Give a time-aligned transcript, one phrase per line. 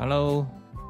[0.00, 0.46] Hello，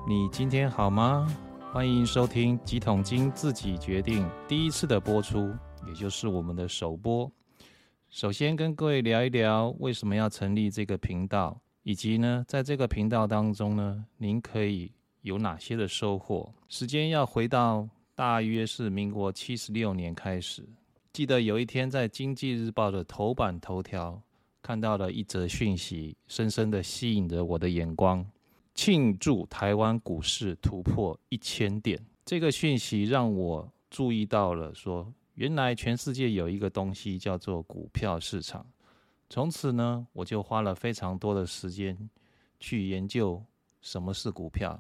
[0.07, 1.27] 你今天好吗？
[1.73, 5.53] 欢迎收听《几桶金自己决定》第一次的播出，
[5.85, 7.29] 也就是我们的首播。
[8.09, 14.93] 首先跟各位聊一聊为什么要成立这个频道，以及呢，在这个频道当中呢，您可以
[15.23, 16.49] 有哪些的收获？
[16.69, 20.65] 时间要回到大约是民国七十六年开始。
[21.13, 24.23] 记得有一天在《经济日报》的头版头条
[24.63, 28.25] 看到了一则讯息，深深的吸引着我的眼光。
[28.75, 38.67] 庆祝台湾股市突破一千点，这个讯息让我注意到了，说原来全世界有一个东西叫做股票市场。
[39.29, 42.11] 从此呢，我就花了非常多的时间
[42.59, 43.43] 去研究
[43.81, 44.79] 什么是股票，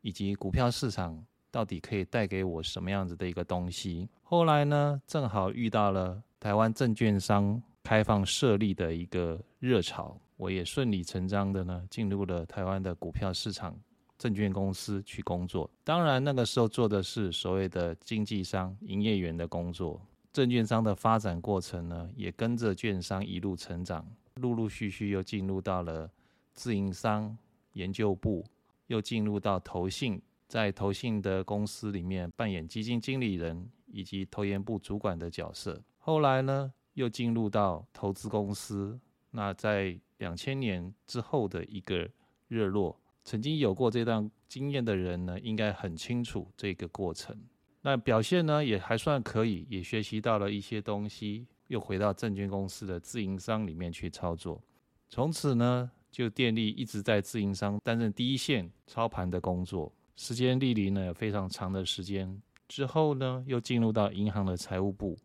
[0.00, 1.24] 以及股票市场。
[1.52, 4.08] 到底可以带给我什么样子的一个东西？
[4.22, 13.78] 后来呢，正好遇到了台湾证券商开放设立的一个热潮，我也顺理成章的呢进入了台湾的股票市场
[14.16, 15.70] 证券公司去工作。
[15.84, 20.00] 当然那个时候做的是所谓的经纪商、营业员的工作。
[20.32, 26.10] 证券商的发展过程呢，也跟着券商一路成长，陆陆续续又进入到了
[26.54, 27.36] 自营商
[27.74, 28.42] 研究部，
[28.86, 30.22] 又进入到投信。
[30.48, 35.80] 在投信的公司里面扮演基金经理人以及投研部主管的角色。
[35.98, 38.98] 后来呢，又进入到投资公司。
[39.30, 42.08] 那在两千年之后的一个
[42.48, 47.36] 热络，曾经有过这段经验的人呢，应该很清楚这个过程。
[47.82, 54.62] 那表现呢也还算可以，也学习到了一些东西，又回到证券公司的自营商里面去操作。
[55.08, 59.92] 从此呢，就电力一直在自营商担任第一线操盘的工作。
[60.16, 65.16] 时间历历呢有非常长的时间之后呢，又进入到银行的财务部，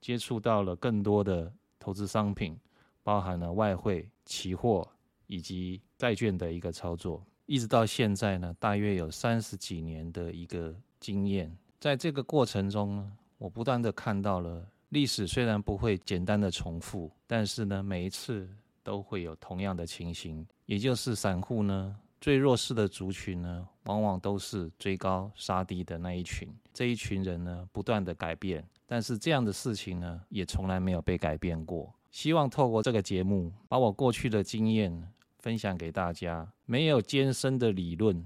[0.00, 2.58] 接触到了更多的投资商品，
[3.02, 4.88] 包含了外汇、期货
[5.26, 11.56] 以及债券的一个操作，一直到现在呢，大约有三十几年的一个经验。
[11.80, 18.48] 在这个过程中呢，我不断的看到了历史虽然不会简单的重复，但是呢，每一次
[18.82, 21.96] 都会有同样的情形，也就是散户呢。
[22.20, 26.48] 最弱势的族群呢，往往都是追高杀低的那一群。
[26.72, 31.92] 这一群人呢，不断的改变，但是这样的事情呢，也从来没有被改变过。
[32.12, 35.08] 希望透过这个节目，把我过去的经验
[35.40, 36.46] 分享给大家。
[36.66, 38.24] 没有艰深的理论，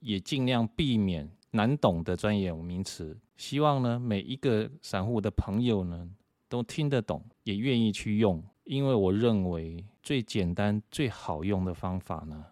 [0.00, 3.16] 也尽量避免难懂的专业名词。
[3.36, 6.06] 希望呢，每一个散户的朋友呢，
[6.48, 8.42] 都听得懂，也愿意去用。
[8.64, 12.44] 因为我认为最简单、最好用的方法呢。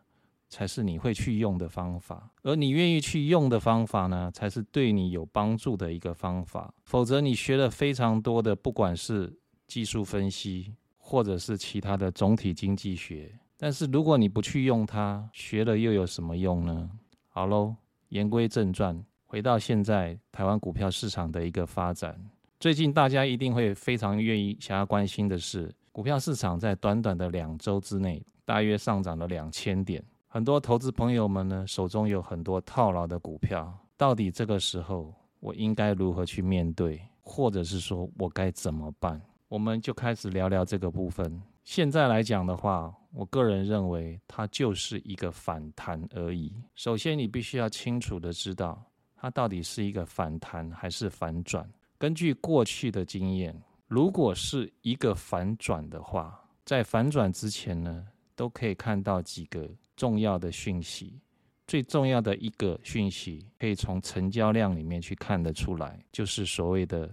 [0.50, 6.72] 才是你会去用的方法，而你愿意去用的方法呢，才是对你有帮助的一个方法。
[6.86, 9.30] 否则，你学了非常多的，不管是
[9.68, 16.90] 技术分析，或者是其他的总体经济学，但是如果你不去用它，学了又有什么用呢？
[17.28, 17.76] 好喽，
[18.08, 22.18] 言归正传，回到现在台湾股票市场的一个发展，
[22.58, 30.02] 最近大家一定会非常愿意想要关心的是，股票市场在短短的两周之内，大约上涨了两千点。
[30.28, 39.20] 很多投资朋友们呢，手中有很多套牢的股票，到底这个时候我应该如何去面对，或者是说我该怎么办？
[39.48, 41.42] 我们就开始聊聊这个部分。
[41.64, 46.52] 现在来讲的话，我个人认为它就是一个反弹而已。
[46.74, 48.82] 首先，你必须要清楚的知道，
[49.16, 51.68] 它到底是一个反弹还是反转。
[51.98, 53.54] 根据过去的经验，
[53.86, 58.06] 如果是一个反转的话，在反转之前呢，
[58.36, 59.68] 都可以看到几个。
[59.96, 61.18] 重要的讯息，
[61.66, 67.12] 最重要的一个讯息，可以从成交量里面去看得出来，就是所谓的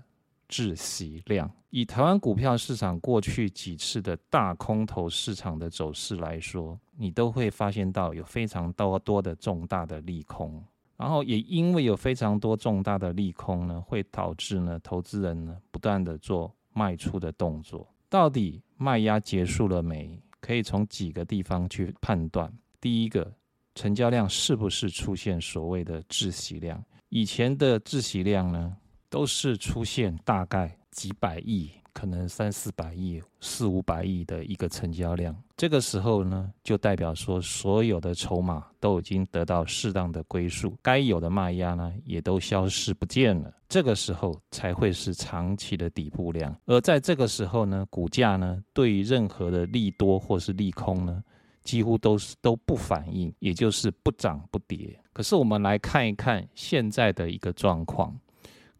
[0.56, 1.52] 窒息量。
[1.70, 10.64] 以台湾股票市场过去几次的大空头市场的走势来说，你都会发现到有非常多多的重大的利空，
[10.96, 17.86] 然后也因为有非常多重大的利空呢，会导致呢投资人呢不断的做卖出的动作。
[18.08, 20.18] 到底卖压结束了没？
[20.40, 22.50] 可以从几个地方去判断。
[22.80, 23.30] 第一个，
[23.74, 26.82] 成交量是不是出现所谓的窒息量？
[27.10, 28.78] 以前的窒息量呢，
[29.16, 35.34] 都是出现大概几百亿，可能三四百亿、四五百亿的一个成交量。
[35.56, 43.50] 这个时候呢，就代表说所有的筹码都已经得到适当的归宿，该有的卖压呢也都消失不见了。
[43.70, 46.54] 这个时候才会是长期的底部量。
[46.66, 51.24] 而在这个时候呢，股价呢对于任何的利多或是利空呢。
[51.64, 54.96] 几乎都是都不反应，也就是不涨不跌。
[55.12, 58.16] 可是我们来看一看现在的一个状况，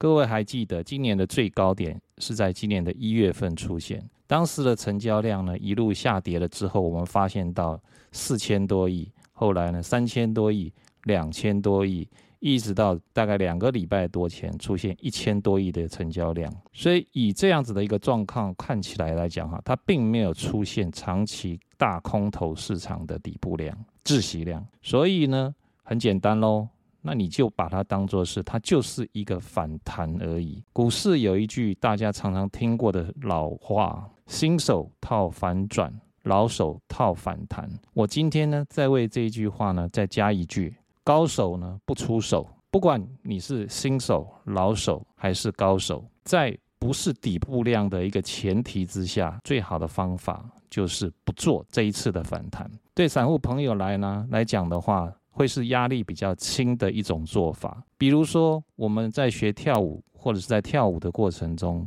[0.06, 7.82] 各位还记得今年的最高点是在今年的一月份出现，当时的成交量呢一路下跌了之后，我们发现到
[8.12, 10.72] 四千多亿，后来呢三千多亿、
[11.06, 12.08] 两千多亿，
[12.38, 16.54] 一直到大概两个礼拜多前出现一千多亿的成交量。
[16.72, 24.64] 所以以这样子的一个状况看起来来讲哈，它并没有出现长期大空头市场的底部量、窒息量。
[24.84, 26.68] 所以呢，很简单喽。
[27.08, 30.64] 那你就把它当做是，它就是一个反弹而已。
[30.74, 35.94] 股市有一句大家常常听过的老话：新手套反转，
[36.24, 37.70] 老手套反弹。
[37.94, 42.50] 我今天呢，再为这一句话呢，再加一句：高手呢不出手。
[42.72, 52.68] 不管你是新手、老手还是高手，在不是底部量的一个前提之下，最好的方法就是不做这一次的反弹。
[52.96, 55.14] 对散户朋友来呢来讲的话。
[55.36, 57.84] 会是压力比较轻的一种做法。
[57.98, 61.86] 比如说，我们在学跳舞或者是在跳舞的过程中，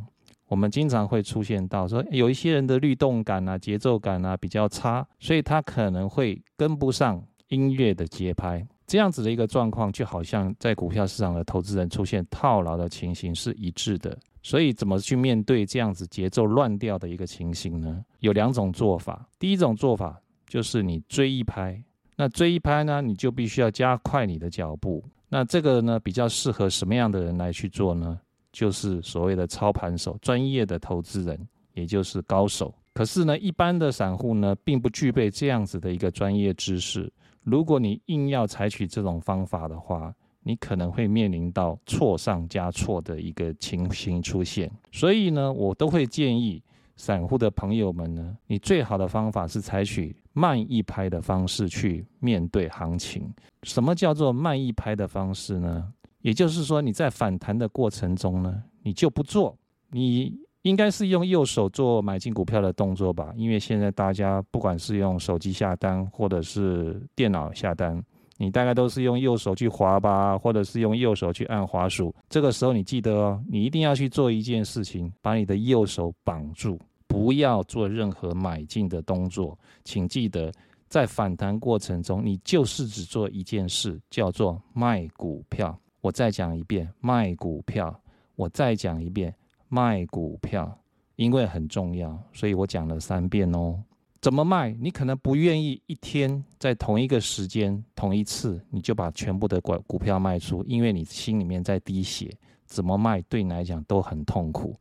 [0.48, 8.64] 我们经常会出现到说，有一些人的律动感啊、节奏感啊比较差，所以他可能会跟不上音乐的节拍。
[8.86, 14.16] 这样子的一个状况，就好像在股票市场的投资人出现套牢的情形是一致的。
[14.42, 18.04] 所以，怎么去面对这样子节奏乱掉的一个情形呢？
[18.20, 19.26] 有两种做法。
[19.38, 21.82] 第一种做法就是你追一拍。
[22.20, 25.04] 那追一拍呢，你就必须要加快你的脚步。
[25.28, 28.18] 那这个呢，比较适合什么样的人来去做呢？
[28.50, 31.38] 就是所谓的操盘手、专业的投资人，
[31.74, 32.74] 也就是高手。
[32.92, 37.08] 可是呢，一般的散户呢，并不具备这样子的一个专业知识。
[37.44, 40.12] 如果你硬要采取这种方法的话，
[40.42, 44.68] 你可能会面临到错上加错的一个情形出现。
[44.90, 46.60] 所以呢，我都会建议。
[46.98, 53.32] 散户的朋友们呢，你最好的方法是采取慢一拍的方式去面对行情。
[53.62, 55.90] 什么叫做慢一拍的方式呢？
[56.22, 59.56] 也就是说，你在反弹的过程中呢，你就不做。
[59.90, 63.32] 你应该是用右手做买进股票的动作吧？
[63.36, 68.02] 因为现在大家不管是用手机下单或者是电脑下单，
[68.36, 72.12] 你大概都是用右手去滑吧，或者是用右手去按滑鼠。
[72.28, 76.78] 这个时候你记得哦，你一定要去做一件事情，把你的右手绑住。
[77.18, 80.52] 不要做任何买进的动作，请记得，
[80.88, 85.76] 在反弹过程中，你就是只做一件事，叫做卖股票。
[86.00, 88.00] 我再讲一遍，卖股票。
[88.36, 89.34] 我再讲一遍，
[89.68, 90.78] 卖股票，
[91.16, 93.82] 因为很重要，所以我讲了三遍哦。
[94.20, 94.70] 怎么卖？
[94.80, 102.32] 你可能不愿意一天在同一个时间、同一次，你就把全部的股股票卖出，因为你心里面在滴血。
[102.64, 104.76] 怎么卖，对你来讲都很痛苦。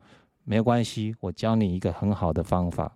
[0.49, 2.89] 没关系，我教你一个很好的方法，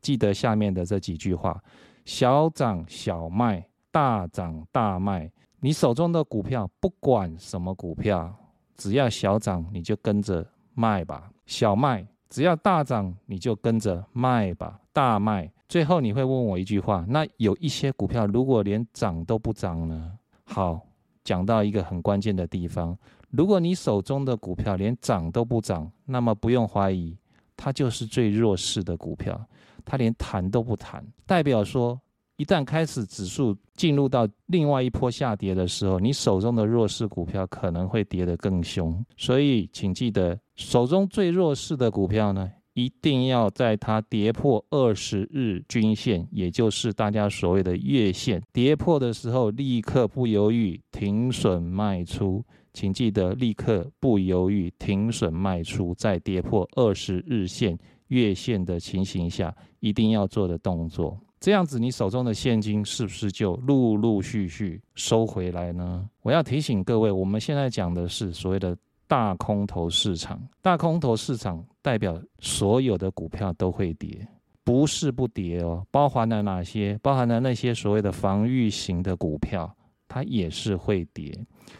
[0.00, 1.62] 记得下面的这几句话：
[2.06, 5.30] 小涨小卖，大涨大卖。
[5.60, 8.34] 你手中的股票，不管什么股票，
[8.74, 15.52] 只要小涨你就跟着卖吧，小卖只要大涨你就跟着卖吧，大卖。
[15.68, 20.18] 最后你会问我一句话：那有一些股票如果连涨都不涨呢？
[20.44, 20.80] 好，
[21.22, 22.96] 讲到一个很关键的地方。
[23.36, 27.18] 如果你手中的股票连涨都不涨，那么不用怀疑，
[27.56, 29.44] 它就是最弱势的股票，
[29.84, 32.00] 它连弹都不弹，代表说，
[32.36, 39.04] 一旦开始指数进入到另外一波下跌的时候，你手中的弱势股票可能会跌得更凶。
[39.16, 52.44] 所以，请记得，手中最弱势的股票呢，一定要在它跌破二十日均线，也就是大家所谓的月线跌破的时候，立刻不犹豫停损卖出。
[52.74, 57.78] 请记得立刻不犹豫停损卖出，在跌破二十日线、
[58.08, 61.18] 月线的情形下，一定要做的动作。
[61.40, 66.08] 这样子，你手中的现金是不是就陆陆续续收回来呢？
[66.22, 68.76] 我要提醒各位，我们现在讲的是所谓的
[69.06, 70.42] 大空头市场。
[70.60, 74.26] 大空头市场代表所有的股票都会跌，
[74.64, 75.86] 不是不跌哦。
[75.90, 76.98] 包含了哪些？
[77.02, 79.72] 包含了那些所谓的防御型的股票。
[80.14, 81.36] 它也是会跌，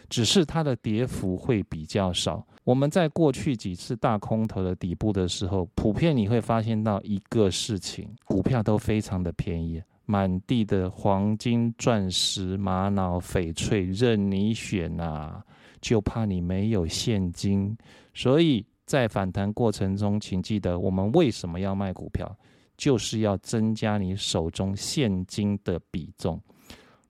[0.09, 2.45] 只是它的跌幅会比较少。
[2.65, 15.41] 我们在过去几次大空头的底部的时候，普遍你会发现到一个事情：股票都非常的便宜，满地的黄金、钻石、玛瑙、翡翠任你选啊！
[15.79, 17.73] 就怕你没有现金。
[18.13, 22.37] 所以在反弹过程中，请记得我们为什么要卖股票，
[22.75, 26.37] 就是要增加你手中现金的比重。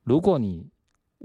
[0.04, 0.64] 如果你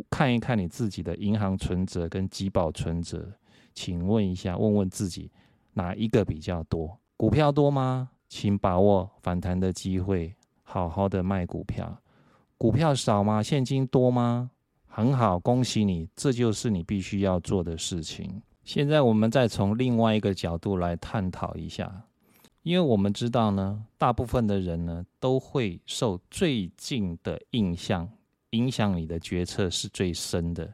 [0.10, 3.32] 看一看你自己的银行存折跟集保存折，
[3.74, 5.32] 请问一下，问问自己
[5.74, 7.00] 哪一个比较多？
[7.18, 8.10] 股票多吗？
[8.28, 10.34] 请把握反弹的机会，
[10.64, 12.02] 好好的卖股票。
[12.58, 13.44] 股票少吗？
[13.44, 14.52] 现金多吗？
[14.88, 18.42] 很好，恭喜你，这就是你必须要做的事情。
[18.64, 22.04] 现在我们再从另外一个角度来探讨一下，
[22.64, 28.10] 因为我们知道呢，大部分的人呢都会受最近的印象。
[28.52, 30.74] 影响你的决策是最深的。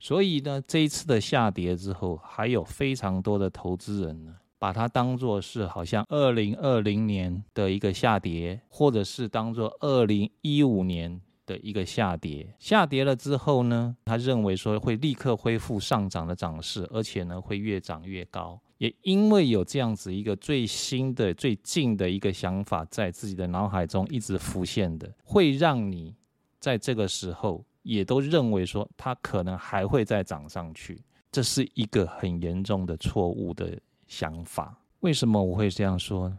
[0.00, 12.54] 所以呢，这一次的下跌之后，还有非常多的投资人呢，把它当做是好像二零二零年的一个下跌，或者是当做二零一五年的一个下跌。
[12.60, 18.60] 下跌了之后呢，他认为说会立刻恢复上涨的涨势，而且呢会越涨越高。
[18.78, 26.14] 也因为有这样子一个最新的、最近的一个想法在自己的脑海中一直浮现的，会让你
[26.60, 27.64] 在这个时候。
[27.84, 31.00] 也都认为说它可能还会再涨上去，
[31.32, 34.78] 这是一个很严重的错误的想法。
[35.00, 36.30] 为什么我会这样说？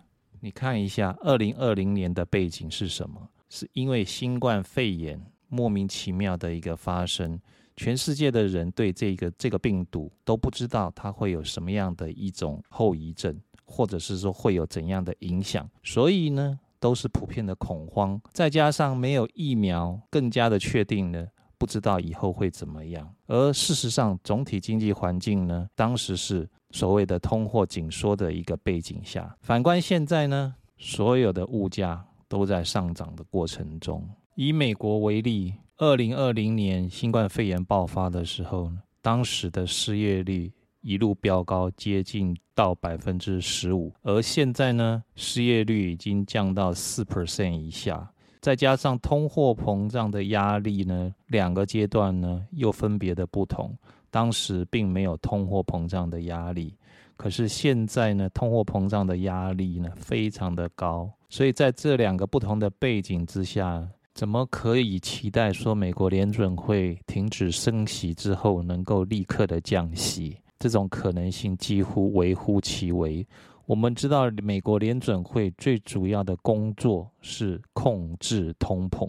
[0.41, 3.27] 你看一下，二零二零年的背景是什么？
[3.49, 7.39] 是因为新冠肺炎莫名其妙的一个发生，
[7.75, 13.35] 全世界的人对这个这个病毒都不知道它会有什么样的一种后遗症，
[13.65, 21.27] 或者是说会有怎样的影响，所以呢，都是普遍的恐慌，再加上没有疫苗，更加的确定呢。
[21.57, 29.35] 不知道以后会怎么样，而事实上，总体经济环境呢，当时是所谓的通货紧缩的一个背景下。
[29.41, 34.07] 反观现在呢，所有的物价都在上涨的过程中。
[34.35, 38.71] 以美国为例，二零二零年新冠肺炎爆发的时候，
[39.01, 40.49] 当时的失业率
[40.81, 48.11] 一路飙高，接近到百分之十五，而现在呢，失业率已经降到四 percent 以下。
[48.41, 53.77] 再加上通货膨胀的压力呢，两个阶段呢又分别的不同。
[54.11, 56.75] 当时并没有通货膨胀的压力，
[57.15, 61.11] 可是现在呢，通货膨胀的压力呢非常的高。
[61.29, 70.37] 所以在这两个不同的背景之下，怎么可以期待说美国联准会停止升息之后能够立刻的降息？
[70.59, 73.25] 这种可能性几乎微乎其微。
[73.65, 79.07] 我们知道，美国联准会最主要的工作是控制通膨，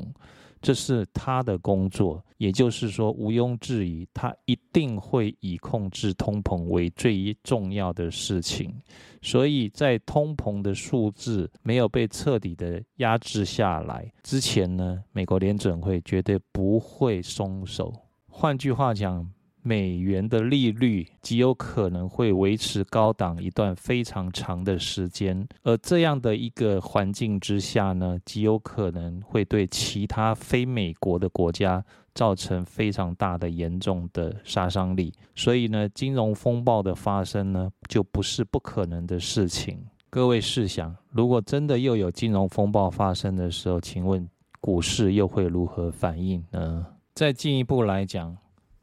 [0.60, 2.22] 这是他的工作。
[2.36, 8.74] 也就是说，毋庸置疑，他一定会以控制通膨为最重要的事情。
[9.22, 17.94] 所以在通膨的数字没有被彻底的压制下来之前呢，美国联准会绝对不会松手。
[18.26, 19.30] 换句话讲，
[19.62, 35.12] 美元的利率极有可能会维持高档一段非常长的时间，而这样的一个环境之下呢，极有可能会对其他非美国的国家造成非常大的严重的杀伤力。
[35.34, 39.78] 所以呢，金融风暴的发生呢，就不是不可能的事情。
[40.08, 44.28] 各位试想，如果真的又有金融风暴发生的时候，请问
[44.60, 46.86] 股市又会如何反应呢？
[47.14, 48.36] 再进一步来讲。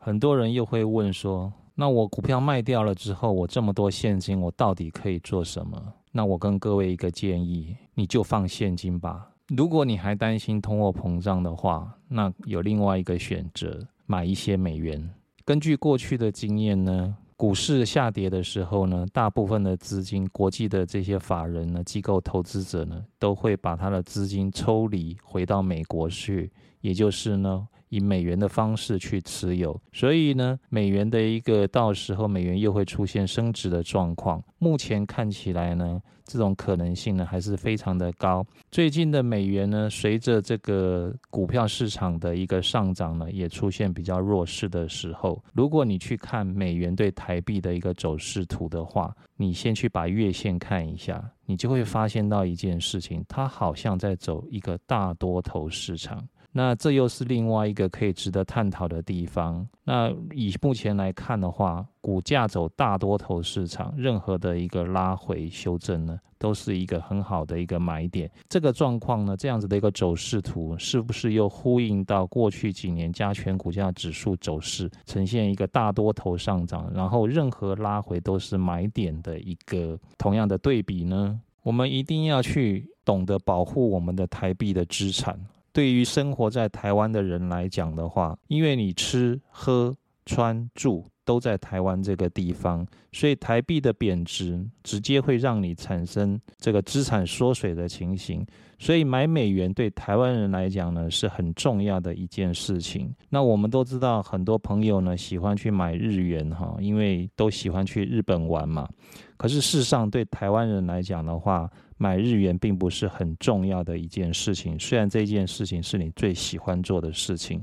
[0.08, 5.78] 很多人又会问说：“那我股票卖掉了之后，我这么多现金，我到底可以做什么？”
[6.14, 9.30] 那我跟各位一个建议，你就放现金吧。
[9.50, 15.14] 如果你还担心通货膨胀的话，那有另外一个选择，买一些美元。
[15.44, 26.50] 根据过去的经验呢，股市下跌的时候呢，大部分的资金，国际的这些法人呢、机构投资者呢，都会把他的资金抽离回到美国去，
[26.80, 27.68] 也就是呢。
[27.90, 34.44] 以美元的方式去持有，所以呢，美元的一个到时候美元又会出现升值的状况。
[34.58, 38.46] 目前看起来呢，这种可能性呢还是非常的高。
[38.70, 45.42] 最近的美元呢，随着这个股票市场的一个上涨呢，也出现比较弱势的时候。
[45.54, 56.28] 如果你去看美元对台币的一个走势图的话，你先去把月线看一下，你就会发现到一件事情，它好像在走一个大多头市场。
[56.52, 59.68] 那这又是另外一个可以值得探讨的地方。
[59.84, 68.32] 那以目前来看的话，股价走大多头市场，任何的一个拉回修正呢，都是一个很好的一个买点。
[68.50, 81.40] 这个状况呢，这样子的一个走势图，是不是又呼应到过去几年加权股价指数走势，呈现一个大多头上涨，然后任何拉回都是买点的一个同样的对比呢？
[81.62, 85.38] 我们一定要去懂得保护我们的台币的资产。
[85.78, 98.48] 对于生活在台湾的人来讲的话，因为你吃喝穿住都在台湾这个地方，所以台币的贬值直接会让你产生这个资产缩水的情形。
[98.80, 103.14] 所以买美元对台湾人来讲呢是很重要的一件事情。
[103.30, 108.88] 那我们都知道，很多朋友呢喜欢去买日元哈，因为都喜欢去日本玩嘛。
[109.36, 117.62] 可是事实上，对台湾人来讲的话，买日元并不是很重要的一件事情，虽然这件事情是你最喜欢做的事情。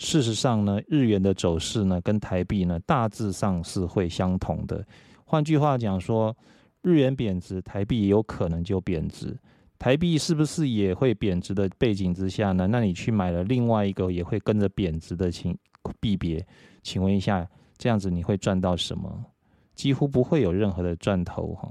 [0.00, 4.82] 事实上呢，日元的走势呢，跟台币呢大致上是会相同的。
[5.26, 6.34] 换句话讲说，
[6.80, 9.28] 日元贬值，台币也有可能就贬值；
[9.78, 12.66] 台币是不是也会贬值的背景之下呢？
[12.66, 15.54] 那你去买了另外一个也会跟着贬值的情
[16.00, 16.42] 币别，
[16.82, 19.22] 请问一下，这样子你会赚到什么？
[19.74, 21.70] 几乎不会有任何的赚头哈。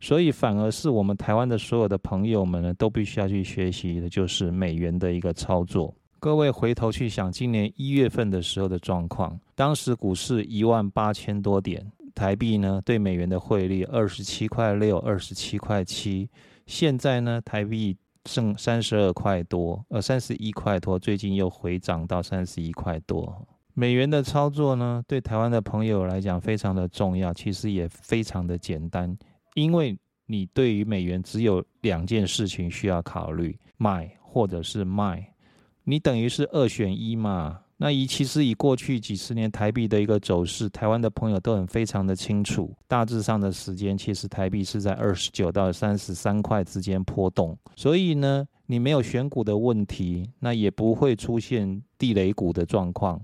[0.00, 5.94] 所以反而是我们台湾的所有的朋友们呢，都必须要去学习的，就是美元的一个操作。
[6.20, 16.28] 各位回头去想，今年一月份的时候的状况，当时股市一万八千多点，台币呢对美元的汇率二十七块六、二十七块七。
[16.66, 23.46] 现在呢，台币剩三十二块多，呃，三十一块多，最近又回涨到三十一块多。
[23.74, 29.16] 美元的操作呢，对台湾的朋友来讲非常的重要，其实也非常的简单，
[29.54, 29.96] 因为
[30.26, 35.32] 你对于美元只有两件事情需要考虑：买或者是卖，
[35.88, 37.60] 你等于是二选一嘛。
[37.78, 53.18] 那以其实以过去几十年台币的一个走势，台湾的朋友都很非常的清楚，大致上的时间其实台币是在二十九到三十三块之间波动，所以呢，你没有选股的问题，那也不会出现地雷股的状况。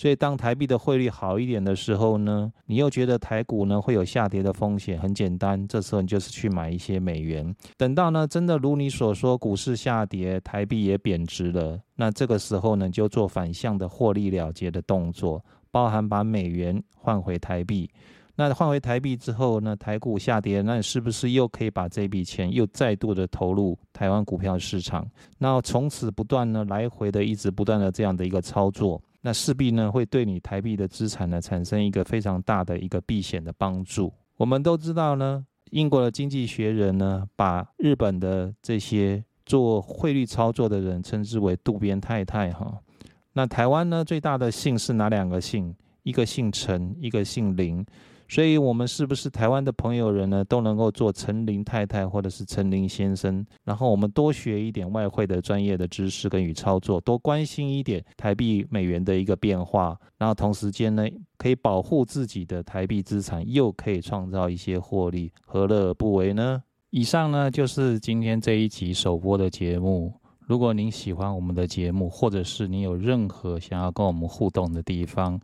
[0.00, 7.52] 所以，当台币的汇率好一点的时候呢，你又觉得台股呢会有下跌的风险，很简单，这时候你就是去买一些美元。
[7.76, 17.90] 等到呢真的如你所说，股市下跌，台币也贬值了，那这个时候呢就做反向的获利了结的动作，包含把美元换回台币。
[18.36, 25.04] 那换回台币之后呢，台股下跌，那你是不是又可以把这笔钱又再度的投入台湾股票市场？
[25.38, 29.02] 那从此不断呢来回的一直不断的这样的一个操作。
[29.28, 34.10] 那势必呢会对你台币的资产呢产生一个非常大的一个避险的帮助。
[34.38, 42.78] 我们都知道呢，英国的经济学人呢把日本的这些做汇率操作的人称之为渡边太太哈。
[43.34, 45.76] 那台湾呢最大的姓是哪两个姓？
[46.04, 47.84] 一个姓陈，一个姓林。
[48.28, 53.44] 所以，我们是不是台湾的朋友人呢，都能够做陈林太太或者是陈林先生？
[53.64, 61.08] 然后我们多学一点外汇的专业的知识跟与操作，多关心一点台币美元的一个变化，然后同时间呢，
[61.38, 66.62] 可以保护自己的台币资产，又可以创造一些获利，何乐而不为呢？
[66.90, 70.12] 以上呢就是今天这一集首播的节目。
[70.46, 75.38] 如果您喜欢我们的节目，或者是你有任何想要跟我们互动的地方，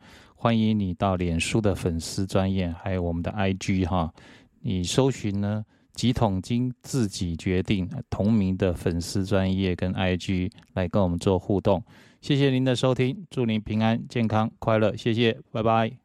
[0.44, 4.12] 欢迎你到脸书的粉丝专业，还有我们的 IG 哈，
[4.60, 11.82] 你搜寻呢几桶金自己决定同名的粉丝专业跟 IG 来跟我们做互动。
[12.20, 15.96] 谢谢您的收听，祝您平安健康快乐，谢谢，拜拜。